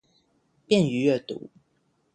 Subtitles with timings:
[0.65, 1.51] 便于阅读